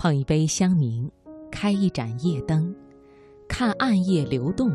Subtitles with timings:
[0.00, 1.10] 捧一杯香茗，
[1.50, 2.74] 开一盏夜灯，
[3.46, 4.72] 看暗夜流动，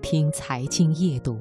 [0.00, 1.36] 听财经夜读。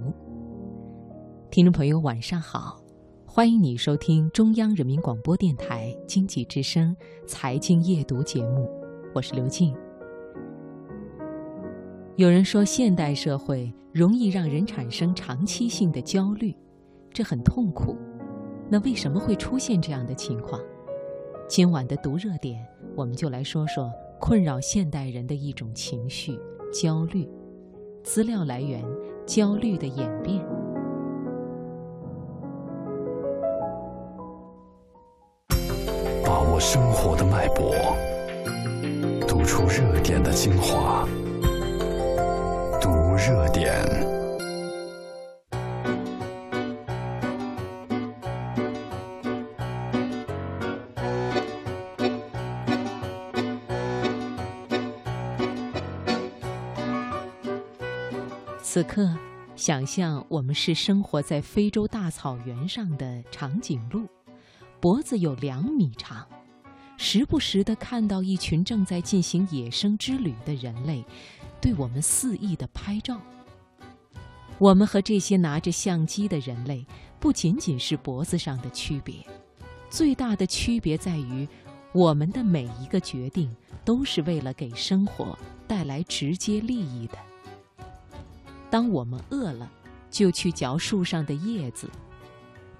[1.52, 2.82] 听众朋友，晚上好，
[3.28, 6.98] 欢迎你收听中央人民广播电台经济之声
[7.28, 8.68] 财经夜读节目，
[9.14, 9.76] 我是刘静。
[12.16, 16.52] 有人说，现代社会容易让人产生长期性的焦虑，
[17.14, 17.96] 这很痛苦。
[18.72, 20.60] 那为什么会出现这样的情况？
[21.48, 22.64] 今晚的读热点，
[22.96, 26.38] 我们就来说说困扰现代人的一种情绪——
[26.74, 27.30] 焦虑。
[28.04, 28.84] 资料来源：
[29.26, 30.46] 焦虑的演变。
[36.26, 37.74] 把握生活的脉搏，
[39.28, 41.08] 读出热点的精华。
[42.82, 44.19] 读热点。
[58.80, 59.14] 此刻，
[59.58, 64.08] 想象我们是生活在非洲大草原上的长颈鹿，
[64.80, 66.26] 脖子有两米长，
[66.96, 71.04] 时不时地看到一群正在进行野生之旅的人类，
[71.60, 73.20] 对我们肆意地拍照。
[74.60, 76.86] 我们和这些拿着相机的人类，
[77.20, 79.16] 不仅仅是脖子上的区别，
[79.90, 81.46] 最大的区别在于，
[81.92, 87.18] 我们的每一个决定都是为了给生活带来直接利益的。
[88.70, 89.70] 当我们饿了，
[90.10, 91.88] 就去嚼树上的叶子；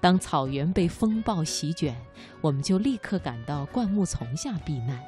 [0.00, 1.96] 当草原被风暴席卷，
[2.40, 4.98] 我们就立刻赶到灌木丛下避难；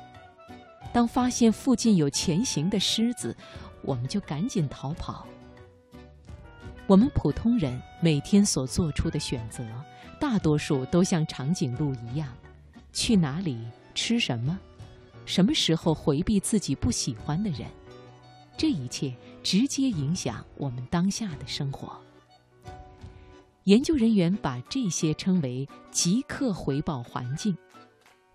[0.92, 3.36] 当发现附近有前行的狮子，
[3.82, 5.26] 我们就赶紧逃跑。
[6.88, 9.64] 我们普通人每天所做出的选择，
[10.18, 12.28] 大多数都像长颈鹿一样：
[12.92, 13.58] 去哪里、
[13.94, 14.58] 吃什么、
[15.24, 17.68] 什么时候回避自己不喜欢的人。
[18.56, 22.00] 这一切直接影响我们当下的生活。
[23.64, 27.56] 研究人员把这些称为“即刻回报环境”。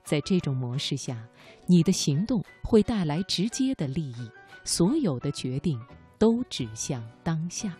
[0.05, 1.21] 在这种模式下，
[1.65, 4.29] 你的行动会带来直接的利益，
[4.63, 5.79] 所有的决定
[6.17, 7.75] 都指向当下。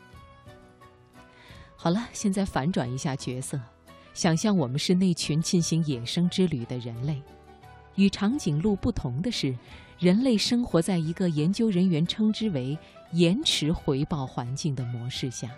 [1.75, 3.59] 好了，现在反转一下角色，
[4.13, 7.21] 想象我们是那群进行野生之旅的人类。
[7.95, 9.55] 与长颈鹿不同的是。
[9.99, 12.77] 人类生活在一个研究人员称之为
[13.11, 15.49] “延迟回报环境”的模式下。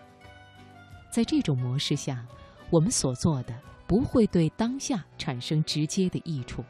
[1.09, 2.25] 在这种模式下，
[2.69, 3.53] 我们所做的
[3.87, 6.63] 不会对当下产生直接的益处，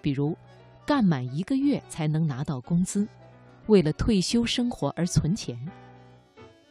[0.00, 0.36] 比如
[0.86, 3.06] 干满一个月才能拿到工资，
[3.66, 5.58] 为了退休生活而存钱。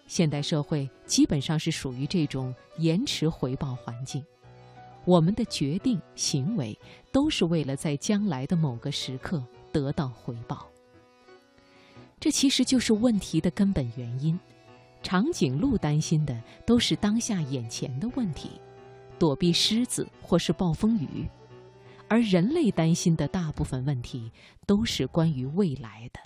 [0.07, 4.25] 现代社会基本上是属于这种延迟回报环境，
[5.05, 6.77] 我们的决定行为
[7.11, 9.43] 都是为了在将来的某个时刻。
[9.71, 10.67] 得到回报，
[12.19, 14.37] 这其实就是问题的根本原因。
[15.01, 18.51] 长颈鹿担心的都是当下眼前的问题，
[19.17, 21.25] 躲避狮子或是暴风雨；
[22.09, 24.29] 而人类担心的大部分问题
[24.65, 26.19] 都是关于未来的。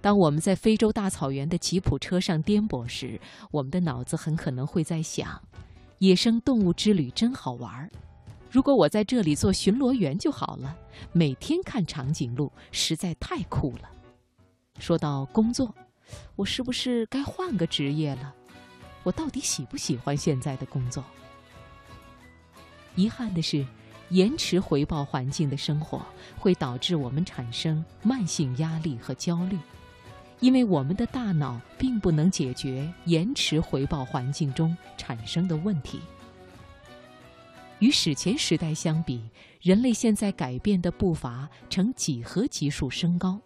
[0.00, 3.20] 当我们在非洲大草原的吉普车上颠簸时，
[3.50, 5.42] 我们的脑子很可能会在想：
[5.98, 7.90] 野生动物之旅真好玩儿。
[8.50, 10.76] 如果我在这里做巡逻员就好了，
[11.12, 13.90] 每天看长颈鹿实在太酷了。
[14.80, 15.72] 说到工作，
[16.34, 18.34] 我是不是该换个职业了？
[19.02, 21.04] 我到底喜不喜欢现在的工作？
[22.96, 23.64] 遗憾的是，
[24.08, 26.04] 延迟回报环境的生活
[26.38, 29.58] 会导致我们产生慢性压力和焦虑，
[30.40, 36.00] 因为我们的大脑并不能解决延迟回报环境中产生的问题。
[37.78, 39.22] 与史前时代相比，
[39.60, 43.40] 人类现在改变的步伐呈几何级数升高。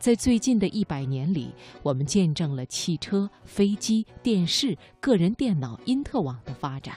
[0.00, 6.96] 在最近的一百年里，我们见证了汽车、飞机、电视、个人电脑、因特网的发展。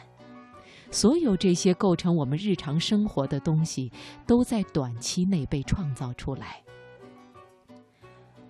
[0.89, 3.91] 所有这些构成我们日常生活的东西，
[4.25, 6.61] 都在短期内被创造出来。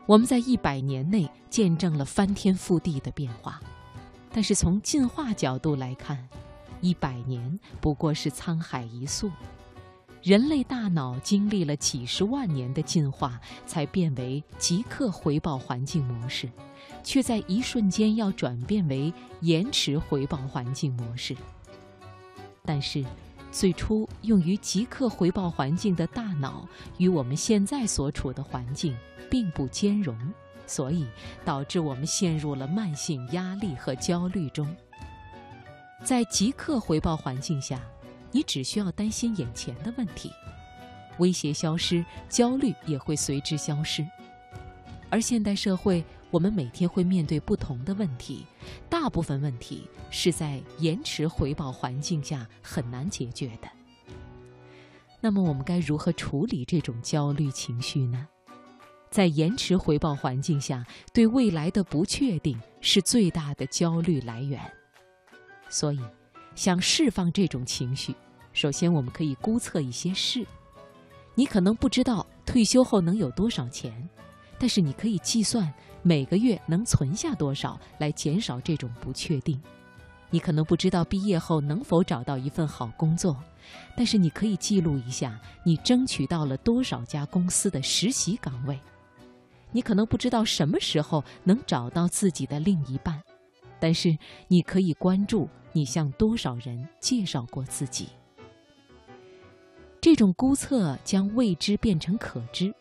[0.06, 3.60] 我们在一百年内见证了翻天覆地的变化，
[4.32, 6.30] 但是从进化角度来看，
[6.80, 9.32] 一百年不过是沧海一粟，
[10.24, 13.38] 人类大脑经历了几十万年的进化，
[13.68, 16.50] 才变为即刻回报环境模式，
[17.04, 21.36] 却在一瞬间要转变为延迟回报环境模式。
[22.64, 23.04] 但是，
[23.52, 26.66] 最初用于即刻回报环境的大脑
[26.98, 28.96] 与我们现在所处的环境
[29.30, 30.18] 并不兼容，
[30.66, 31.06] 所以
[31.44, 34.74] 导致我们陷入了慢性压力和焦虑中。
[36.02, 37.82] 在即刻回报环境下，
[38.34, 40.30] 你只需要担心眼前的问题。
[41.20, 44.06] 威胁消失，焦虑也会随之消失。
[45.10, 48.46] 而现代社会，我们每天会面对不同的问题，
[48.90, 53.70] 大部分问题是在延迟回报环境下很难解决的。
[55.22, 58.28] 那么，我们该如何处理这种焦虑情绪呢？
[59.12, 60.84] 在延迟回报环境下，
[61.14, 64.60] 对未来的不确定是最大的焦虑来源。
[65.70, 66.00] 所以，
[66.56, 68.16] 想释放这种情绪，
[68.54, 70.46] 首先我们可以估测一些事。
[71.36, 74.08] 你可能不知道退休后能有多少钱，
[74.60, 75.74] 但是你可以计算
[76.04, 79.60] 每个月能存下多少，来减少这种不确定。
[80.30, 83.36] 你可能不知道毕业后能否找到一份好工作，
[83.96, 88.80] 但是你可以记录一下你争取到了多少家公司的实习岗位。
[89.72, 93.20] 你可能不知道什么时候能找到自己的另一半，
[93.84, 98.08] 但是你可以关注你向多少人介绍过自己。
[100.00, 102.74] 这种估测将未知变成可知，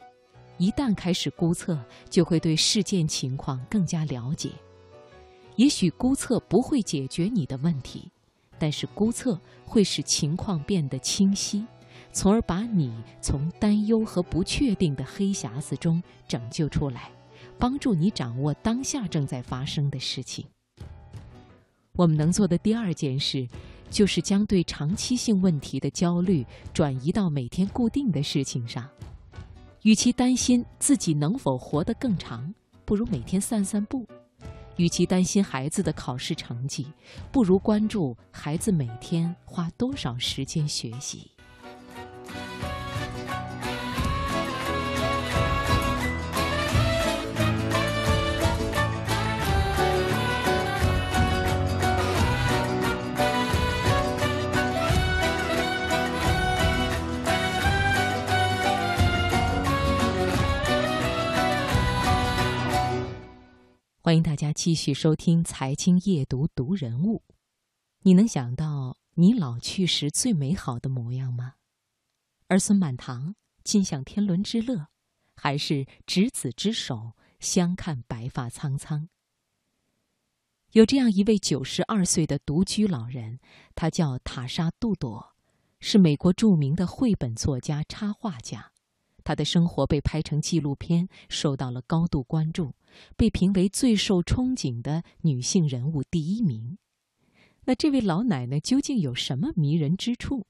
[0.58, 1.76] 一旦开始估测，
[2.08, 4.50] 就会对事件情况更加了解。
[5.56, 8.08] 也许估测不会解决你的问题，
[8.56, 11.66] 但是估测会使情况变得清晰。
[12.12, 17.10] 从而把你从担忧和不确定的黑匣子中拯救出来，
[17.58, 20.46] 帮助你掌握当下正在发生的事情。
[21.94, 23.46] 我们能做的第二件事，
[23.90, 28.88] 就是将对长期性问题的焦虑转移到每天固定的事情上。
[29.82, 32.52] 与其担心自己能否活得更长，
[32.86, 34.06] 不如每天散散步；
[34.76, 36.86] 与其担心孩子的考试成绩，
[37.30, 41.30] 不如关注孩子每天花多少时间学习。
[64.12, 67.22] 欢迎大家继续收听《财经夜读》读人物。
[68.02, 71.54] 你能想到你老去时最美好的模样吗？
[72.48, 74.88] 儿孙满堂，尽享天伦之乐，
[75.34, 79.08] 还是执子之手，相看白发苍苍？
[80.72, 83.40] 有这样一位九十二岁的独居老人，
[83.74, 85.34] 他叫塔莎·杜朵，
[85.80, 88.72] 是美国著名的绘本作家、插画家。
[89.22, 92.74] 她的生活被拍成纪录片，受到了高度关注，
[93.16, 96.78] 被评为最受憧憬的女性人物第一名。
[97.64, 100.46] 那这位老奶奶究竟有什么迷人之处？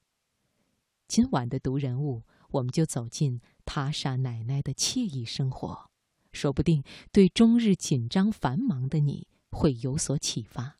[1.07, 5.91] 今晚的读人物，我们就走进塔莎奶奶的惬意生活，
[6.31, 10.77] 说不定对终日紧张繁忙的你会有所启发。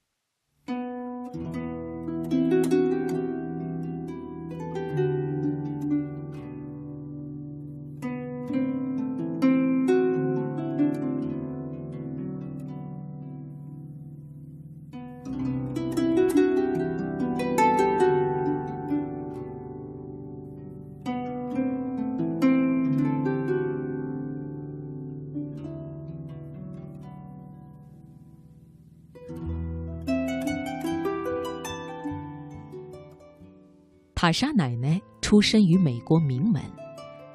[34.24, 36.64] 塔莎奶奶出身于美国名门，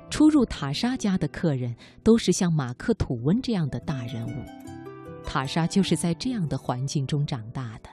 [0.09, 4.43] 出入塔莎家的客人都是像马克·吐温这样的大人物。
[5.23, 7.91] 塔莎就是在这样的环境中长大的。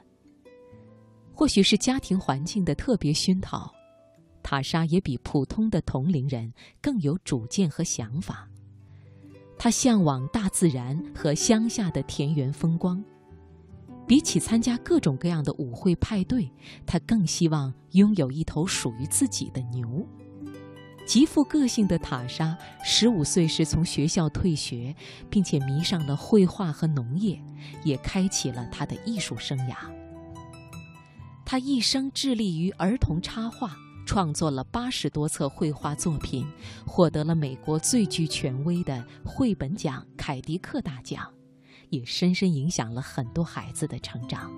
[1.34, 3.70] 或许是家庭环境的特别熏陶，
[4.42, 6.50] 塔莎也比普通的同龄人
[6.82, 8.48] 更有主见和想法。
[9.60, 13.04] 她向往大自然和乡下的田园风光。
[14.08, 16.52] 比起参加各种各样的舞会派对，
[16.86, 20.08] 他更希望拥有一头属于自己的牛。
[21.08, 24.96] 极富个性的塔莎，十五岁时从学校退学，
[25.30, 27.40] 并且迷上了绘画和农业，
[27.84, 29.76] 也开启了他的艺术生涯。
[31.46, 33.76] 他一生致力于儿童插画，
[34.08, 36.48] 创作了八十多册绘画作品，
[36.88, 41.35] 获得了美国最具权威的绘本奖凯迪克大奖。
[41.90, 44.52] 也深深影响了很多孩子的成长。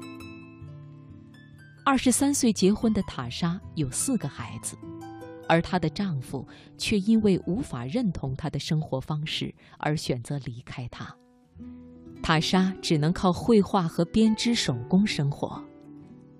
[1.85, 4.77] 二十三岁结婚的塔莎有四个孩子，
[5.47, 6.45] 而她的丈夫
[6.77, 11.15] 却因为无法认同她的生活方式而选择离开她。
[12.21, 15.63] 塔莎只能靠绘画和编织手工生活。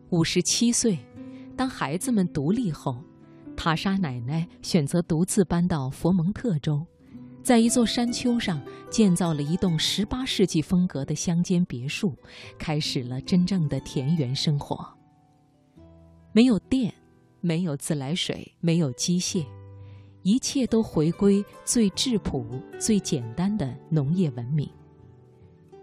[0.09, 0.99] 五十七岁，
[1.55, 3.01] 当孩子们独立后，
[3.55, 6.85] 塔莎奶奶选择独自搬到佛蒙特州。
[7.47, 12.13] 在一座山丘上建造了一栋十八世纪风格的乡间别墅，
[12.59, 14.85] 开始了真正的田园生活。
[16.33, 16.93] 没有电，
[17.39, 19.45] 没有自来水，没有机械，
[20.23, 22.45] 一切都回归最质朴、
[22.77, 24.69] 最简单的农业文明。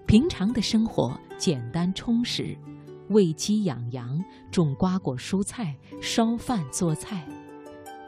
[0.04, 2.54] 平常的生活简单充实，
[3.08, 7.26] 喂鸡养羊，种瓜果蔬菜，烧饭做菜。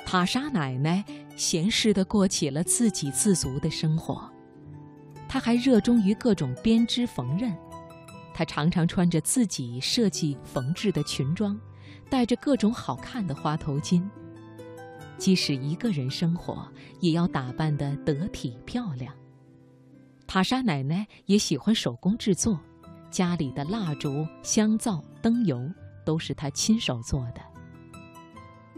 [0.07, 4.31] 塔莎奶奶闲适地过起了自给自足的生活。
[5.29, 7.53] 她还热衷于各种编织缝纫，
[8.33, 11.59] 她常常穿着自己设计缝制的裙装，
[12.09, 14.09] 戴着各种好看的花头巾。
[15.19, 16.65] 即使一个人生活，
[17.01, 19.13] 也要打扮得得体漂亮。
[20.25, 22.61] 塔莎奶奶也喜欢手工制作，
[23.11, 25.69] 家里的蜡烛、香皂、灯油
[26.05, 27.41] 都是她亲手做的。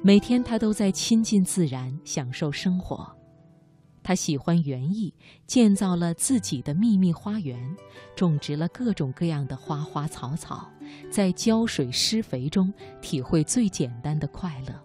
[0.01, 3.17] 每天，他都在亲近自然，享受生活。
[4.03, 5.13] 他喜欢园艺，
[5.47, 7.61] 建造了自己的秘密花园，
[8.15, 10.71] 种植了各种各样的花花草草，
[11.11, 14.83] 在浇水施肥中体会最简单的快乐。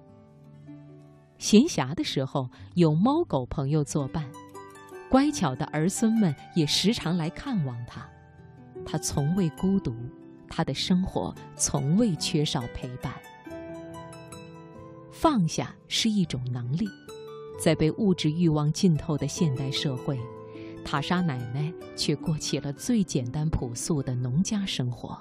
[1.37, 4.25] 闲暇的时候，有猫狗朋友作伴，
[5.09, 8.05] 乖巧的儿孙们也时常来看望他。
[8.83, 9.95] 他从未孤独，
[10.49, 13.13] 他的生活从未缺少陪伴。
[15.13, 16.89] 放下是一种能力，
[17.59, 20.19] 在被物质欲望浸透的现代社会，
[20.83, 25.17] 塔莎奶奶却过起了最简单朴素的农家生活。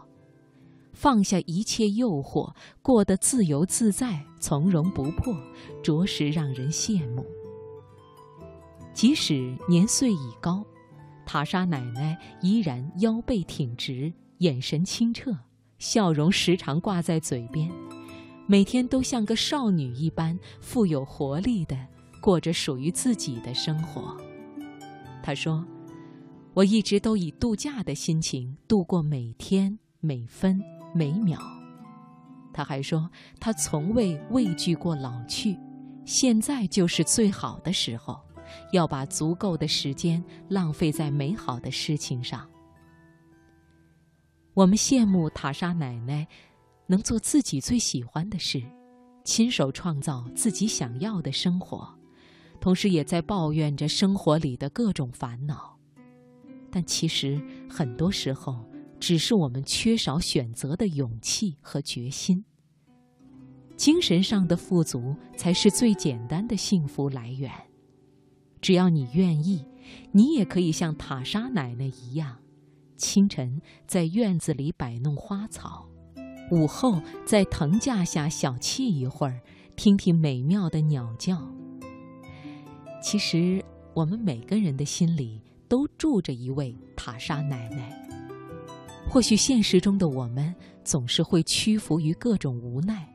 [0.94, 5.36] 放下一切诱惑，过得自由自在、从容不迫，
[5.82, 7.24] 着实让人羡慕。
[8.94, 10.64] 即使年岁已高，
[11.26, 15.36] 塔莎奶奶依然腰背挺直，眼神清澈，
[15.78, 17.70] 笑容时常挂在嘴边，
[18.46, 21.76] 每天都像个少女一般富有活力的
[22.20, 24.16] 过着属于自己的生活。
[25.22, 25.64] 她说
[26.54, 30.62] ：“我一直都以度假的心情度过每天每分。”
[30.94, 31.40] 每秒，
[32.52, 33.08] 他还说，
[33.40, 35.58] 他从未畏惧过老去，
[36.04, 38.20] 现在就是最好的时候，
[38.74, 42.46] 要把足够的时间浪费在美好的事情上。
[44.52, 46.28] 我们羡慕塔莎奶奶
[46.92, 48.62] 能做自己最喜欢的事，
[49.24, 51.88] 亲手创造自己想要的生活，
[52.60, 55.78] 同时也在抱怨着生活里的各种烦恼。
[56.70, 58.70] 但其实很多时候。
[59.02, 62.44] 只是我们缺少选择的勇气和决心。
[63.76, 67.50] 精神上的富足才是最简单的幸福来源。
[68.60, 69.66] 只要你愿意，
[70.12, 72.38] 你也可以像塔莎奶奶一样，
[72.96, 75.88] 清晨在院子里摆弄花草，
[76.52, 79.40] 午后在藤架下小憩一会儿，
[79.74, 81.40] 听听美妙的鸟叫。
[83.02, 87.98] 其实，我们每个人的心里都住着一位塔莎奶奶。
[89.08, 90.54] 或许现实中的我们
[90.84, 93.08] 总是会屈服于各种无奈，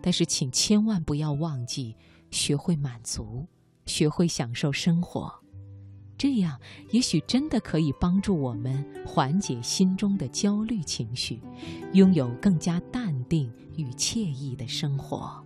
[0.00, 1.96] 但是请千万不要忘记
[2.30, 3.44] 学会满足，
[3.86, 5.39] 学会享受生活，
[6.20, 6.60] 这样
[6.90, 11.40] 也许真的可以帮助我们缓解心中的焦虑情绪，
[11.94, 15.42] 拥有更加淡定与惬意的生活。